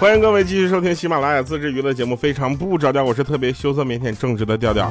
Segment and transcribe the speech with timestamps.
[0.00, 4.88] 欢迎各位继续收听喜马拉雅自制娱乐节目《非常不着调》，我是特别羞涩腼腆正直的调调。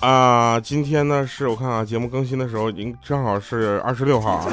[0.00, 4.48] 啊，今天呢是我看啊，节目更新的时候，您正好是二十六号啊，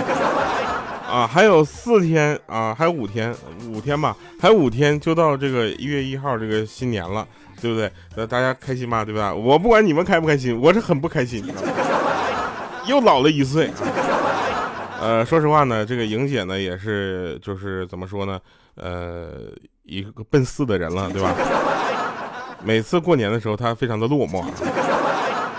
[1.09, 3.33] 啊，还有四天啊，还有五天，
[3.69, 7.25] 五天吧，还有五天就到这个一月一号这个新年了，
[7.61, 7.89] 对不对？
[8.17, 9.05] 那大家开心吗？
[9.05, 9.33] 对吧？
[9.33, 11.41] 我不管你们开不开心，我是很不开心，
[12.85, 13.71] 又老了一岁。
[15.03, 18.39] 呃，说实话呢，这个莹姐呢也是，就是怎么说呢？
[18.75, 19.51] 呃，
[19.83, 21.35] 一个奔四的人了，对吧？
[22.63, 24.41] 每次过年的时候，她非常的落寞。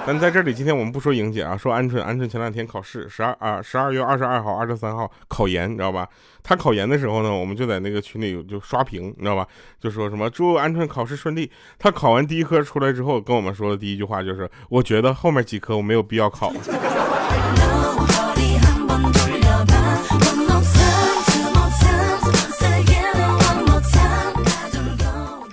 [0.07, 2.03] 但在这里，今天我们不说莹姐啊，说鹌鹑。
[2.03, 6.09] 鹌鹑前两天考试，十二啊，十二月二十二号、二十三号考研，你知道吧？
[6.43, 9.47] 她考研的时候呢，我们就在那个群里就刷屏，你知道吧？
[9.79, 11.51] 就说什么祝鹌鹑考试顺利。
[11.79, 16.51] 她考完第一科出来之后，跟我们说的第一句话就是：我觉得后面几科我没有必要考。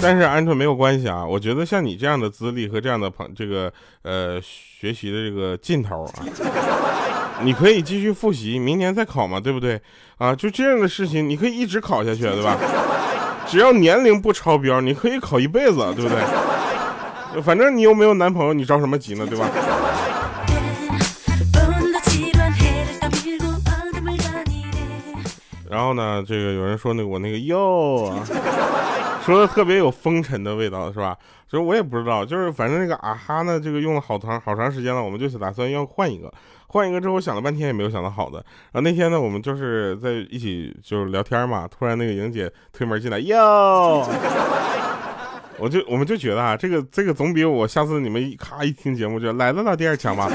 [0.02, 3.71] 但是鹌鹑没有关系啊，我觉得像你这样的资历和这样的朋这个
[4.02, 6.25] 呃学习的这个劲头啊，
[7.43, 9.80] 你可以继续复习，明年再考嘛，对不对？
[10.17, 12.58] 啊，就这样的事情，你可以一直考下去，对吧？
[13.47, 17.41] 只要年龄不超标，你可以考一辈子，对不对？
[17.41, 19.47] 反正你又没有男朋友，你着什么急呢，对吧？
[25.69, 28.27] 然后呢，这个有人说那我那个哟啊。
[29.23, 31.16] 说的特别有风尘的味道，是吧？
[31.47, 36.31] 所以我也不知道，就是反正那个啊哈呢，这个用了好长好长时间了，我们就是打算要换一个，
[36.67, 38.38] 换一个之后想了半天也没有想到好的。
[38.72, 44.08] 然后那天呢，我们就是在一起就是聊天嘛，突然那个莹姐推门进来，哟，
[45.58, 50.30] 我就我们就觉得啊，这个这个总比我下次你们一咔一听节目就来了老弟儿强吧。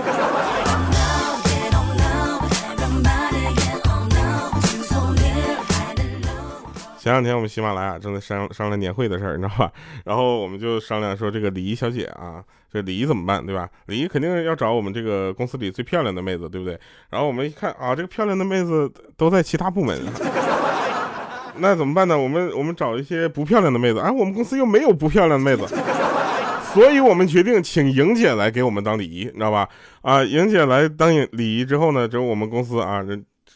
[7.07, 9.73] 前两天我们喜马拉雅正在商商量年会的事儿，你知道吧？
[10.05, 13.69] 然后我们就商量说，这个礼仪小姐啊，这礼仪怎么办，对吧？
[13.87, 16.77] 礼仪肯定要找我们这个公司里最漂亮的妹子，对不对？
[17.09, 19.97] 然后我们一看啊，这个漂亮的妹子都在其他部门，
[21.59, 22.19] 那怎么办呢？
[22.19, 25.77] 我们我们找一些不漂亮的妹子，啊，我们公司又没有不漂亮的妹子，
[26.75, 29.69] 所以我们决定请莹姐来给我们当礼仪，你知道吧？
[30.03, 33.01] 啊，莹姐来当礼仪之后呢，就我们公司啊。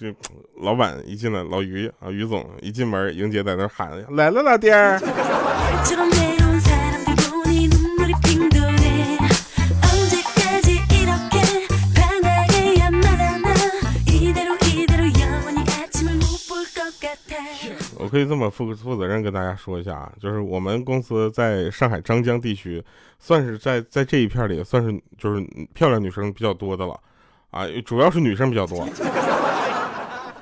[0.01, 0.11] 这
[0.63, 4.99] 老板一进来，老于啊，于总一进门，莹姐在那喊来了，老弟儿。
[17.99, 22.83] 我可以这么负负责任跟大家说一下啊，就是我们公司在上海张江地区，
[23.19, 26.99] 算是在在这一片里算是就是漂亮女生比较多的了，
[27.51, 28.89] 啊，主要是女生比较多。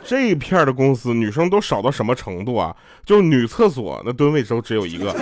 [0.08, 2.74] 这一片的公司女生都少到什么程度啊？
[3.04, 5.12] 就女厕所那蹲位都只有一个，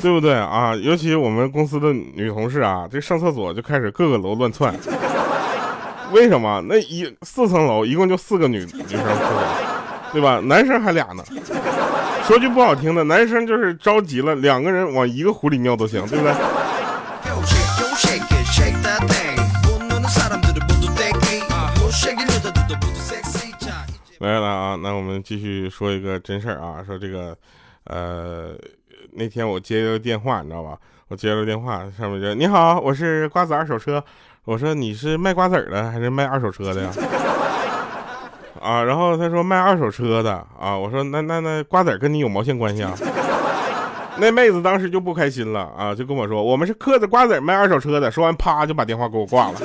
[0.00, 0.74] 对不对啊？
[0.76, 4.74] 尤其我们公司的女同事啊，这上厕所就开始各个楼乱窜。
[6.12, 6.64] 为什么？
[6.66, 10.40] 那一四层楼一共就四个女女生厕所，对吧？
[10.42, 11.22] 男生还俩呢。
[12.24, 16.34] 说句不好听的，男生就是着急了，两个人往一个壶里尿都行，对不对？
[24.20, 27.34] 来了啊，那我们继续说一个真事儿啊，说这个，
[27.84, 28.50] 呃，
[29.12, 30.76] 那天我接了个电话，你知道吧？
[31.08, 34.02] 我接了个电话，上面就你好，我是瓜子二手车。
[34.44, 36.90] 我说你是卖瓜子的还是卖二手车的呀？
[38.60, 40.76] 啊，然后他说卖二手车的啊。
[40.76, 42.92] 我说那那那瓜子跟你有毛线关系啊？
[44.18, 48.10] 那妹子当时就不开心了啊，就跟我说我们是嗑着瓜子卖二手车的。
[48.10, 49.60] 说完啪就把电话给我挂了。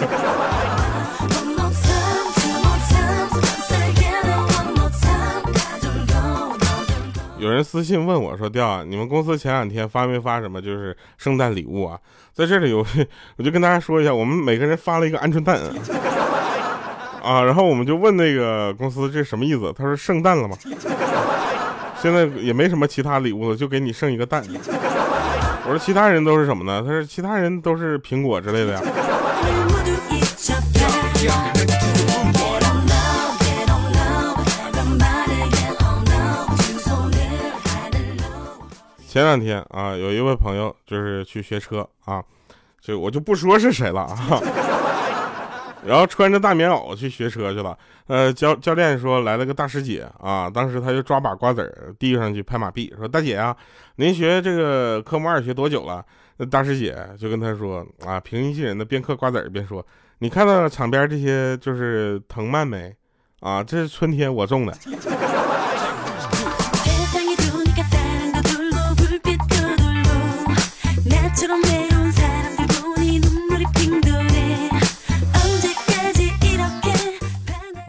[7.46, 11.96] 有人私信问我说：“调啊，你们公司前两天发没发什么就是圣诞礼物啊？”
[12.34, 12.84] 在这里有，
[13.38, 15.62] 我就跟大家说一下，我们每个人发了一个鹌鹑蛋
[17.22, 19.72] 啊，然后我们就问那个公司这什么意思？
[19.78, 20.58] 他说：“圣诞了吗？
[22.02, 24.44] 现在也没什么其他礼物了，就给你剩一个蛋。”
[25.66, 28.82] 我说：“其他人都是什么呢？”他说：“其他人都是苹果之类的呀。”
[39.16, 42.22] 前两天啊，有一位朋友就是去学车啊，
[42.82, 44.41] 就我就不说是谁了啊。
[45.88, 47.78] 然后穿着大棉袄去学车去了。
[48.08, 53.56] 呃，教教练说来了个大师姐啊，当时他就抓把瓜子递上去拍马屁，说大姐啊，
[53.96, 56.06] 您学这个科目二学多久了？
[56.35, 59.82] 那大师姐就跟他说啊，平易近人的边嗑瓜子边说，
[60.20, 62.94] 你看到场边这些就是藤蔓没？
[63.40, 64.73] 啊，这是春天我种的。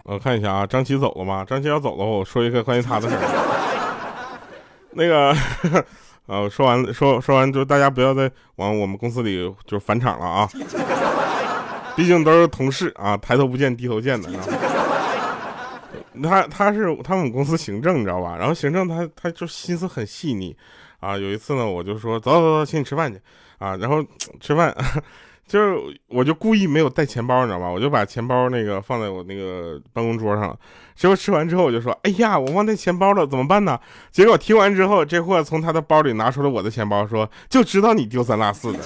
[0.09, 1.45] 我看一下啊，张琪走了吗？
[1.45, 4.39] 张琪要走了，我说一个关于他的事儿。
[4.95, 5.37] 那个，
[6.27, 10.49] 呃，说完说说完，就大家不要再往我们公司里就返场了啊！
[11.97, 14.45] 毕竟都是同事啊，抬头不见低头见的啊。
[16.23, 18.37] 他他是他们公司行政，你知道吧？
[18.39, 20.57] 然后行政他他就心思很细腻
[21.01, 21.19] 啊。
[21.19, 23.21] 有一次呢，我就说走走走，请你吃饭去
[23.59, 23.77] 啊。
[23.77, 24.05] 然后
[24.41, 24.73] 吃饭。
[25.47, 27.69] 就是，我就故意没有带钱包，你知道吧？
[27.69, 30.57] 我就把钱包那个放在我那个办公桌上。
[30.97, 33.79] 结果吃完之后，我就说：“哎呀，我忘带钱包了，怎么办呢？”
[34.11, 38.79] 结果听完之后，这货从他的包里拿出了我的钱包，说：“就知道你丢三落四的，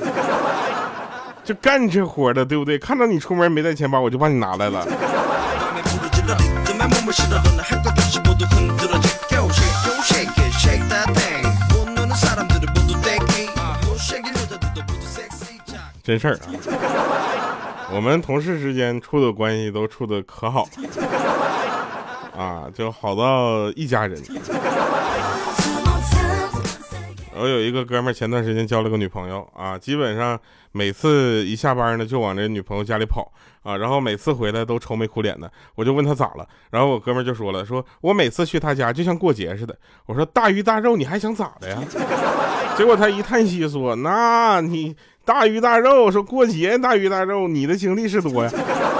[1.42, 2.78] 就干这活的，对不对？
[2.78, 4.86] 看到你出门没带钱包，我就把你拿来了。”
[16.02, 17.90] 真事儿啊！
[17.92, 20.66] 我们同事之间处的关系都处的可好
[22.36, 24.20] 啊，就好到一家人。
[27.34, 30.38] 我有一个哥们儿，前段时间交了个女朋友啊，基本上
[30.72, 33.32] 每次一下班呢，就往这女朋友家里跑
[33.62, 35.50] 啊，然后每次回来都愁眉苦脸的。
[35.74, 39.76] 我就问他咋了，然后我哥们儿就说了，说我每次去他家就像过节似的。
[40.06, 41.78] 我说大鱼大肉，你还想咋的呀？
[42.76, 44.96] 结果他一叹息说，那你。
[45.30, 48.50] 大鱼大肉，说过节大鱼大肉，你的经历是多呀？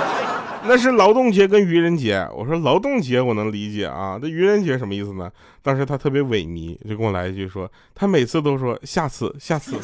[0.65, 2.25] 那是劳动节跟愚人节。
[2.32, 5.29] 我说劳动节我能理解啊，这愚人节什么意思呢？
[5.61, 9.75] 当时他特别萎靡，就跟我来一句说，他每次都说下次下次。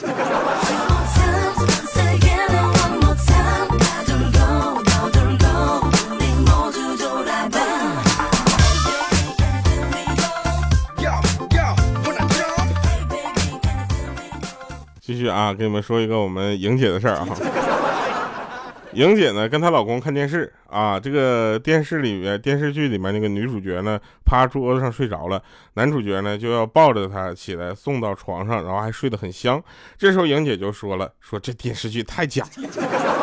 [15.06, 17.28] 继续啊，给你们说一个我们莹姐的事儿啊。
[18.92, 25.40] 莹姐呢，跟她老公看电视啊，这个电视里面电视剧里面那个女主角呢，趴桌子上睡着了，
[25.74, 29.62] 男主角呢就要抱着她起来送到床上，然后还睡得很香。
[29.96, 32.44] 这时候莹姐就说了，说这电视剧太假，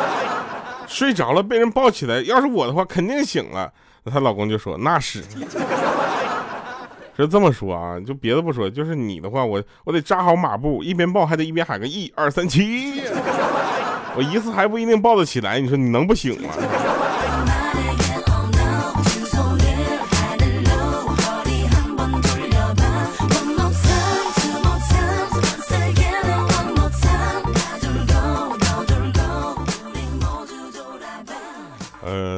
[0.88, 3.70] 睡着了被人抱起来，要是我的话肯定醒了。
[4.04, 5.22] 那她老公就说那是。
[7.16, 13.00] 是这么说啊，就别的不说，就是你的话，我我得扎好马步，一边抱还得一边喊个一二三七，
[14.16, 16.48] 我一次还不一定抱得起来，你说你能不醒吗？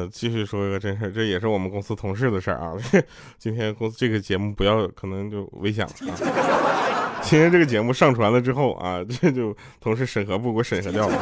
[0.09, 2.73] 继续说一个真事儿，这也是我们公司同事的事儿啊。
[3.37, 7.21] 今天公司这个节目不要，可能就危险了啊。
[7.23, 11.17] 今天这个节目上传了之后啊，这 就同事审核部给我审核掉了。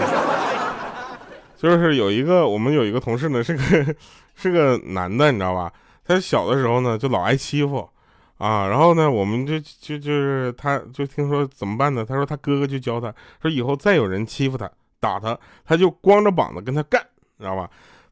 [1.58, 3.96] 就是有一个我们有一个同事呢，是个
[4.36, 5.72] 是个男的，你知道吧？
[6.04, 7.90] 他小的时候呢就老挨欺负
[8.38, 12.06] 啊，然后呢我们就就就是他就听说怎么办呢？
[12.08, 13.12] 他说他哥哥就教他
[13.42, 17.02] 说以后再有人欺负他打他，他就光着膀子跟他干，
[17.38, 17.68] 你知道吧？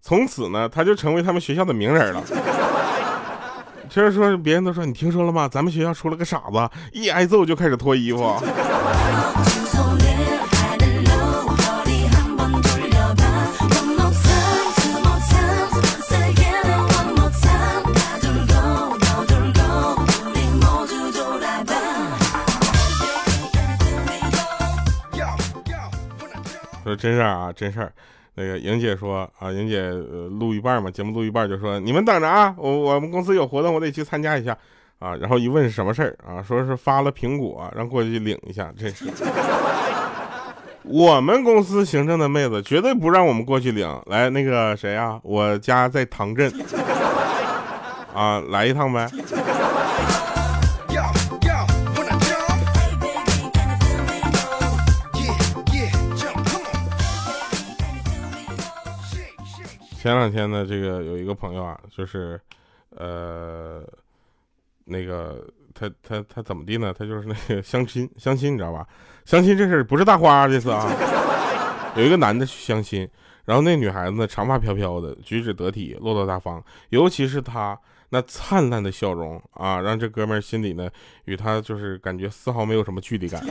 [0.06, 2.22] 从此呢，他就成为他们学校的名人了。
[3.90, 5.48] 就是说，别人都说你听说了吗？
[5.48, 8.38] 咱们学校出了个傻子，一挨揍就开始脱衣服。
[26.84, 27.94] 说真事儿啊，真事儿。
[28.36, 34.58] 那个莹姐说啊，莹姐录一半嘛，节目录一半就说你们等着啊，我我们公司有活动，我得去参加一下
[35.00, 35.16] 啊。
[35.16, 38.74] 然后一问是什么事儿啊，说是发了苹果，让过去领一下。
[38.78, 39.06] 这是，
[40.84, 43.88] 我们公司行政的妹子绝对不让我们过去领。
[44.08, 46.52] 来，那个谁啊，我家在唐镇
[48.14, 49.08] 啊，来一趟呗。
[60.04, 62.38] 前两天呢，这个有一个朋友啊，就是，
[62.90, 63.82] 呃，
[64.84, 66.94] 那个他他他怎么地呢？
[66.94, 68.86] 他就是那个相亲相亲，你知道吧？
[69.24, 70.92] 相亲这事不是大花这次啊，
[71.96, 73.08] 有一个男的去相亲，
[73.46, 77.80] 然后那女孩子呢，长发飘飘的，举止得体，落落大方，尤其是她
[78.10, 80.90] 那灿烂的笑容啊，让这哥们心里呢，
[81.24, 83.42] 与他就是感觉丝毫没有什么距离感。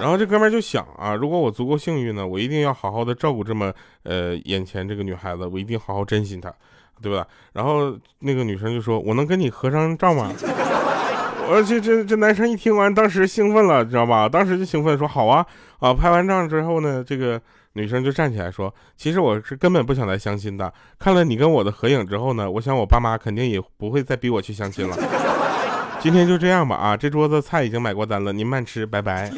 [0.00, 3.72] 然后这哥们就想啊，如果我足够幸运呢，我一定要好好的照顾这么
[4.02, 6.52] 呃眼前这个女孩子，我一定好好珍惜她，
[7.00, 7.26] 对吧？
[7.52, 10.32] 然后那个女生就说：“我能跟你合张照吗？”
[11.46, 14.28] 我这这这男生一听完，当时兴奋了，知道吧？
[14.28, 15.44] 当时就兴奋说：“好啊
[15.78, 17.40] 啊！”拍完照之后呢，这个
[17.74, 20.72] 女生就站起来说：“其实我是根本不想来相亲的。
[20.98, 24.96] 看了你跟我的合影之后呢，我想我爸妈肯定也不会再逼我去相亲了。
[26.00, 26.96] 今天就这样吧啊！
[26.96, 29.30] 这桌子菜已经买过单了，您慢吃，拜拜。”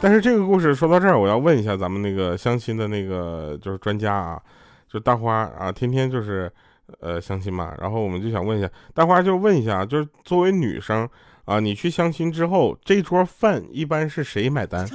[0.00, 4.40] 但是这个故事说到这儿，我要问一下咱们那个相亲的那个就是专家啊，
[4.88, 6.50] 就大花啊，天天就是
[7.00, 11.08] 呃相亲嘛，然后我们就想问一下大花，就问一下，就是作为女生
[11.46, 14.86] 啊，你去相亲之后，这桌饭一般是谁买单？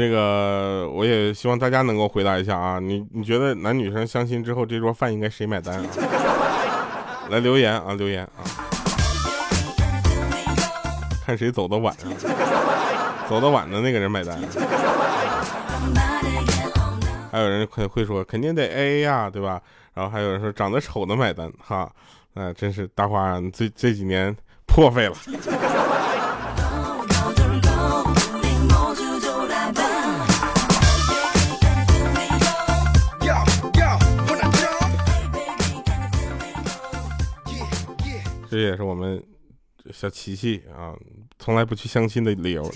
[0.00, 5.84] 这个我也希望大家能够回答一下啊，你你觉得男女生相亲之后这桌饭应该谁买单啊？
[7.28, 8.40] 来留言啊，留言啊，
[11.22, 12.08] 看谁走的晚啊，
[13.28, 14.38] 走的晚的那个人买单。
[17.30, 19.60] 还有人会会说肯定得 A A 呀，对吧？
[19.92, 21.92] 然后还有人说长得丑的买单哈，
[22.32, 24.34] 那真是大花这这几年
[24.66, 25.14] 破费了。
[38.50, 39.22] 这也是我们
[39.92, 40.92] 小琪琪啊，
[41.38, 42.68] 从来不去相亲的理由。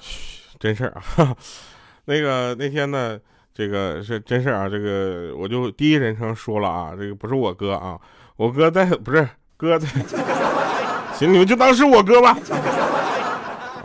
[0.00, 1.36] 嘘，真事儿啊。
[2.06, 3.16] 那个那天呢，
[3.54, 4.68] 这个是真事儿啊。
[4.68, 7.96] 这个我就第一人称说了啊，这个不是我哥啊，
[8.34, 9.86] 我哥在不是哥在，
[11.14, 12.36] 行，你们就当是我哥吧。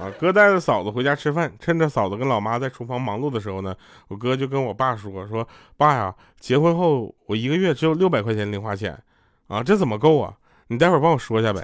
[0.02, 3.76] 啊，哥带着嫂子回家吃饭，趁着嫂子跟老妈在厨房忙碌的时候呢，
[4.08, 9.00] 我哥就跟我爸说说，爸呀，结婚后我一个月只有六百块钱零花钱。
[9.48, 10.34] 啊，这怎么够啊？
[10.68, 11.62] 你待会儿帮我说一下呗。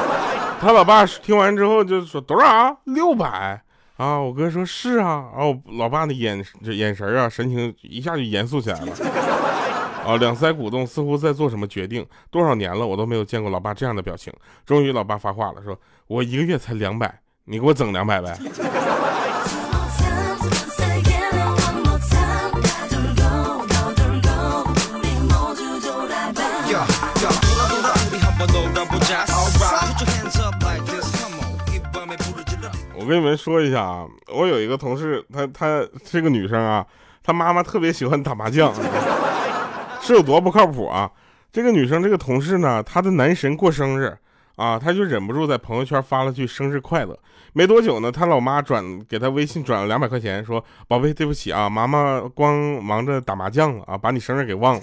[0.60, 2.76] 他老爸听完之后就说多少？
[2.84, 3.62] 六百
[3.96, 4.18] 啊！
[4.18, 5.28] 我哥说是啊。
[5.36, 8.92] 然后老爸的眼眼神啊，神情一下就严肃起来了。
[10.06, 12.06] 啊，两腮鼓动，似乎在做什么决定。
[12.30, 14.32] 多少年了，我都没有见过老爸这样的表情。
[14.66, 18.38] 终于，老爸发话了，说我一个月才两百，你给我整两百呗。
[33.04, 36.82] 我跟你们说一下啊，我有一个同事，她她是个女生啊，
[37.22, 38.72] 她妈妈特别喜欢打麻将，
[40.00, 41.10] 是有多不靠谱啊？
[41.52, 44.16] 这个女生这个同事呢，她的男神过生日
[44.56, 47.14] 啊，她就忍不住在朋友圈发了句生日快乐。
[47.52, 54.80] 没多久呢，她老妈转给她微信转了两百块钱，说宝贝对不起啊，妈妈光忙着打麻将了啊，把你生日给忘了，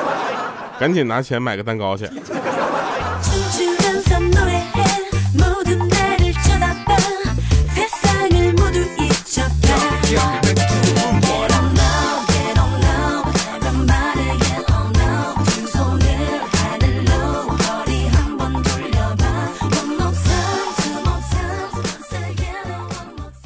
[0.80, 2.08] 赶紧拿钱买个蛋糕去。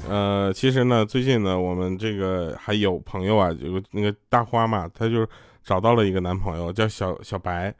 [0.07, 5.27] 呃，其实呢，最近呢，我们这个还有朋友啊，有个那个大花嘛，她就
[5.65, 7.75] 找到了一个男朋友，叫小小白，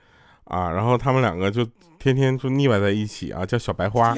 [0.45, 1.65] 啊，然后他们两个就
[1.99, 4.17] 天天就腻歪在一起啊，叫小白花，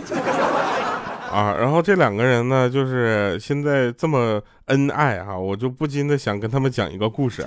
[1.30, 7.45] 啊，然后这两个人呢，就是现在这么恩爱哈，我就不禁的想跟他们讲一个故事。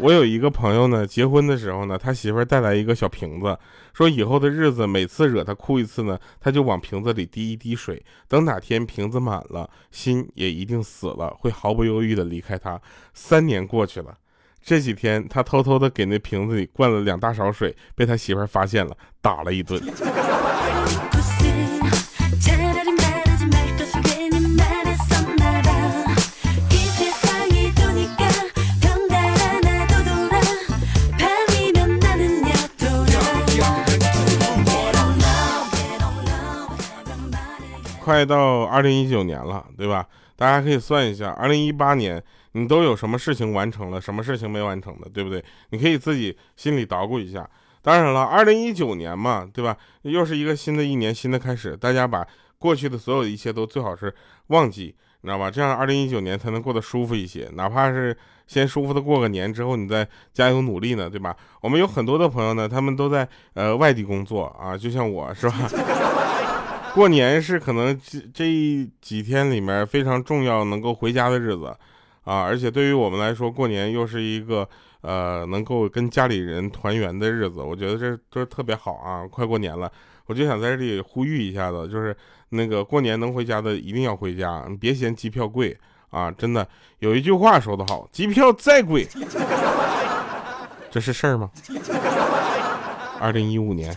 [0.00, 3.58] 我有一个朋友呢，结婚的时候呢，他媳妇儿带来一个小瓶子，
[3.92, 12.80] 说以后的日子每次惹他哭一次呢，他就往瓶子里滴一滴水，等哪天瓶子满了，心也一定死了，会毫不犹豫的离开他。
[13.12, 14.14] 三年过去了，
[14.62, 19.82] 这几天他偷偷的给那瓶子里灌了两大勺水，被他媳妇儿发现了，打了一顿。
[38.08, 40.06] 快到二零一九年了，对吧？
[40.34, 42.22] 大家可以算一下，二零一八年
[42.52, 45.44] 你都有什么事情完成了，什么事情没完成的，对不对？
[45.72, 47.46] 你可以自己心里捣鼓一下。
[47.82, 49.76] 当然了，二零一九年嘛，对吧？
[50.04, 52.26] 又是一个新的一年，新的开始，大家把
[52.58, 54.14] 过去的所有一切都最好是
[54.46, 55.50] 忘记，你知道吧？
[55.50, 61.36] 这样二零一九年才能过得舒服一些，哪怕是先舒服的过个年之后，你再加油努力呢，对吧？
[61.60, 65.68] 我们有很多的朋友呢，他们都在呃外地工作啊，就像我是吧？
[66.98, 68.44] 过年是可能这这
[69.00, 71.66] 几天里面非常重要能够回家的日子
[72.24, 74.68] 啊，而且对于我们来说，过年又是一个
[75.02, 79.24] 呃能够跟家里人团圆的日子，我觉得这都是特别好啊！
[79.30, 79.88] 快过年了，
[80.26, 82.16] 我就想在这里呼吁一下子，就是。
[82.50, 85.76] 那个过年能回家的一定要回家，你别嫌机票贵
[86.08, 86.30] 啊！
[86.30, 86.66] 真的
[87.00, 89.06] 有一句话说得好，机票再贵，
[90.90, 91.50] 这是事儿吗？
[93.20, 93.94] 二零一五年。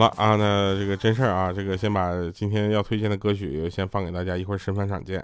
[0.00, 5.22] 好了啊，那这个真事儿啊，这个先把今天要推荐的歌曲先放给大家，一会儿神返场见。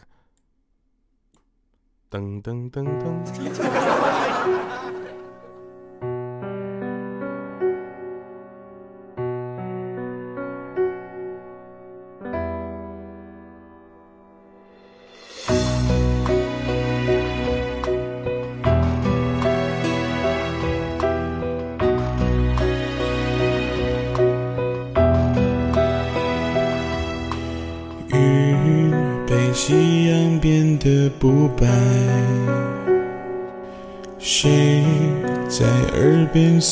[2.10, 3.10] 噔噔噔噔。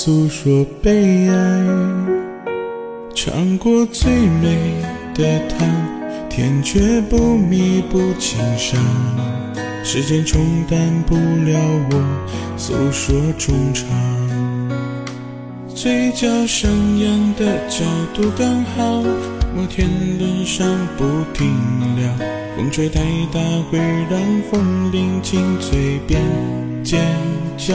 [0.05, 1.65] 诉说悲哀？
[3.15, 4.55] 尝过最美
[5.15, 5.67] 的糖，
[6.29, 8.79] 甜却不弥补情伤。
[9.83, 11.59] 时间冲淡不了
[11.91, 12.05] 我
[12.59, 13.89] 诉说衷肠，
[15.75, 17.83] 嘴角上扬的角
[18.13, 19.01] 度刚好，
[19.57, 20.69] 摩天轮上
[20.99, 21.51] 不停
[21.97, 22.07] 留。
[22.59, 23.01] 风吹太
[23.33, 23.79] 大会
[24.11, 24.21] 让
[24.51, 26.21] 风铃进嘴边
[27.57, 27.75] 尖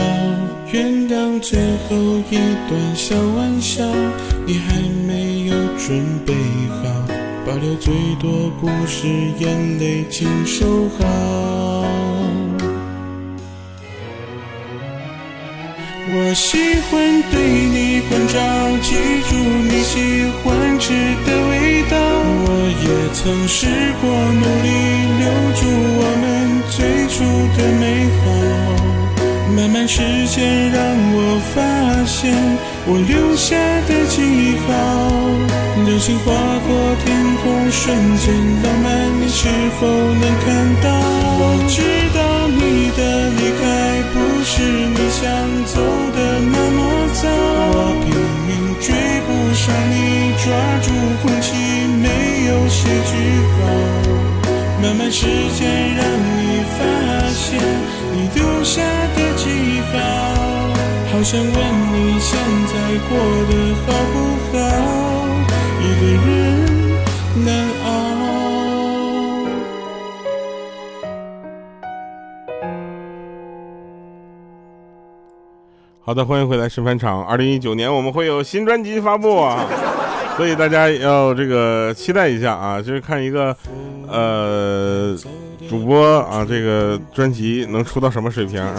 [0.72, 1.58] 原谅最
[1.88, 1.96] 后
[2.30, 2.36] 一
[2.68, 3.84] 段小玩笑，
[4.46, 6.34] 你还没有准备
[6.82, 6.84] 好，
[7.46, 9.08] 保留最多故事，
[9.38, 11.04] 眼泪请收好。
[16.12, 16.58] 我喜
[16.90, 18.38] 欢对你关照，
[18.82, 18.96] 记
[19.28, 19.94] 住你喜
[20.42, 20.92] 欢吃
[21.24, 21.96] 的味道。
[22.42, 22.48] 我
[22.82, 23.66] 也曾试
[24.00, 24.68] 过努力
[25.20, 25.60] 留住
[25.98, 26.24] 我们
[26.68, 27.22] 最初
[27.56, 27.82] 的美
[28.18, 28.26] 好，
[29.56, 30.80] 慢慢时间让
[31.12, 31.60] 我发
[32.06, 32.32] 现
[32.86, 34.68] 我留下的记号。
[35.86, 36.32] 流星划
[36.66, 36.68] 过
[37.04, 37.08] 天
[37.42, 38.88] 空，瞬间浪漫，
[39.20, 40.48] 你是否能看
[40.82, 40.86] 到？
[41.42, 41.80] 我知
[42.14, 43.62] 道你的离开
[44.12, 45.24] 不是你想
[45.66, 45.80] 走
[46.14, 46.18] 的
[46.52, 46.78] 那么
[47.14, 47.22] 早，
[47.72, 48.08] 我拼
[48.46, 48.86] 命追
[49.26, 50.46] 不上你，抓
[50.82, 50.86] 住
[51.22, 51.48] 空气，
[52.00, 52.06] 没
[52.48, 53.12] 有写句
[53.56, 53.58] 号。
[54.82, 55.26] 慢慢时
[55.58, 56.00] 间让
[61.20, 62.72] 好想问你现在
[63.06, 63.12] 过
[63.44, 63.52] 得
[63.84, 64.58] 好不好？
[65.78, 66.32] 一个人
[67.44, 67.46] 难
[67.84, 67.86] 熬。
[76.00, 77.22] 好的，欢迎回来神返场。
[77.26, 79.66] 二零一九年我们会有新专辑发布啊，
[80.38, 83.54] 所以大家要这个期待一下啊，就是看一个
[84.08, 85.14] 呃
[85.68, 88.72] 主播啊，这个专辑能出到什么水平啊。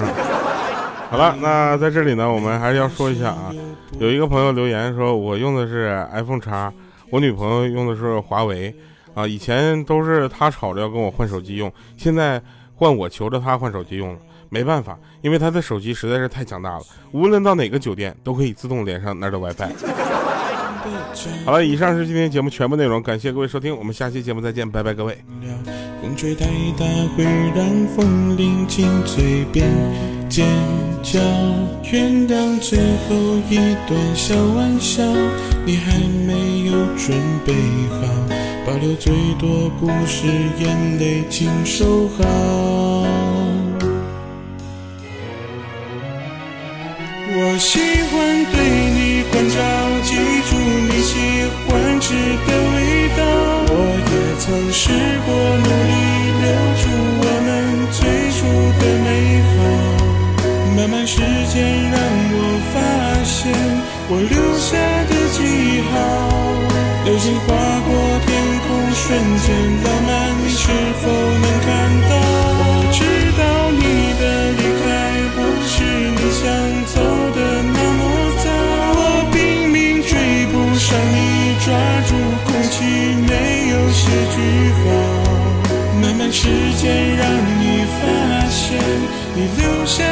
[1.12, 3.54] 好了，那在这里呢，我们还是要说一下啊，
[4.00, 6.71] 有一个朋友留言说，我用的是 iPhone 叉。
[7.10, 8.74] 我女朋友用的是华为，
[9.13, 12.41] 啊，以前都是她吵着要跟我换手机用，现在
[12.76, 19.69] 换我求着她换手机用了，没办法，因为她的手机实在是太强大了，无论到哪个酒店都可以自动连上那儿的 WiFi。
[21.43, 25.17] 好了，以上是今天节目全部内容，感谢各位收听，我们下期节目再见，拜拜各位。
[26.02, 26.45] 风吹太
[26.80, 26.86] 大
[27.17, 29.67] 会让风铃进嘴边
[30.31, 30.47] 尖
[31.03, 31.19] 叫，
[31.91, 35.03] 原谅最后一段小玩笑，
[35.65, 37.53] 你还没有准备
[37.89, 38.07] 好，
[38.65, 42.23] 保留最多故事，眼泪请收好。
[47.33, 48.55] 我喜欢对
[48.95, 49.59] 你关照，
[50.03, 50.15] 记
[50.49, 50.55] 住
[50.87, 51.11] 你喜
[51.67, 52.13] 欢吃
[52.47, 52.79] 的味
[53.17, 53.19] 道。
[53.67, 53.75] 我
[54.07, 54.79] 也曾试
[55.25, 55.29] 过
[61.12, 61.60] 时间
[61.91, 62.39] 让我
[62.71, 62.80] 发
[63.28, 63.52] 现
[64.08, 64.80] 我留下
[65.12, 65.43] 的记
[65.91, 65.93] 号，
[67.04, 67.52] 流星划
[67.84, 67.91] 过
[68.24, 68.32] 天
[68.63, 69.52] 空，瞬间
[69.84, 70.71] 浪漫，你是
[71.04, 71.69] 否能看
[72.08, 72.15] 到？
[72.63, 72.63] 我
[72.95, 73.04] 知
[73.36, 73.43] 道
[73.76, 73.84] 你
[74.21, 74.24] 的
[74.56, 74.88] 离开
[75.36, 75.84] 不是
[76.15, 76.47] 你想
[76.95, 77.04] 走
[77.36, 78.02] 的那么
[78.39, 78.47] 早，
[78.95, 80.15] 我拼命追
[80.47, 81.76] 不上你，抓
[82.08, 82.15] 住
[82.47, 82.88] 空气，
[83.28, 84.39] 没有写句
[84.80, 84.88] 号。
[86.02, 86.47] 慢慢时
[86.80, 87.28] 间让
[87.60, 88.80] 你发现
[89.36, 90.04] 你留下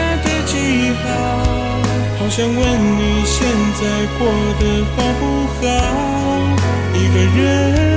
[1.05, 2.57] 好想问
[2.97, 3.37] 你现
[3.79, 3.81] 在
[4.17, 4.21] 过
[4.59, 4.63] 得
[4.95, 5.21] 好不
[5.59, 5.61] 好？
[6.93, 7.88] 一个人。